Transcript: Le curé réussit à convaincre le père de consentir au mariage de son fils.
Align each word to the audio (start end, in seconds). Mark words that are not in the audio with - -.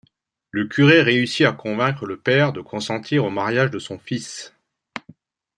Le 0.49 0.65
curé 0.67 1.03
réussit 1.03 1.45
à 1.45 1.51
convaincre 1.51 2.07
le 2.07 2.19
père 2.19 2.53
de 2.53 2.61
consentir 2.61 3.23
au 3.23 3.29
mariage 3.29 3.69
de 3.69 3.77
son 3.77 3.99
fils. 3.99 4.51